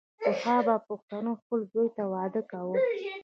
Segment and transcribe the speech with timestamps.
[0.23, 2.75] پخوا به پښتنو خپل زوی ته واده کاوو.